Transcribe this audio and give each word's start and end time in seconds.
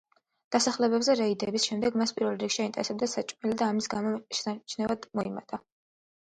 დასახლებებზე 0.53 1.15
რეიდების 1.19 1.67
შემდეგ 1.69 1.99
მას 2.01 2.13
პირველ 2.19 2.39
რიგში 2.45 2.63
აინტერესებდა 2.63 3.11
საჭმელი 3.13 3.59
და 3.61 3.69
ამის 3.75 3.91
გამო 3.97 4.15
შესამჩნევად 4.39 5.07
წონაში 5.07 5.21
მოიმატა. 5.23 5.63